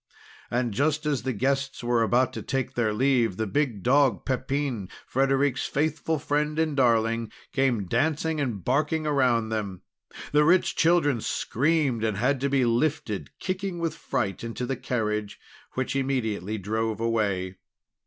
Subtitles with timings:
[0.49, 5.67] And just as the guests were about to take their leave, the dog Pepin, Frederic's
[5.67, 9.83] faithful friend and darling, came dancing and barking around them.
[10.31, 15.39] The rich children screamed, and had to be lifted, kicking with fright, into the carriage,
[15.73, 17.57] which immediately drove away.